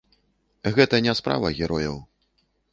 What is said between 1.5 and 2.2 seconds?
герояў.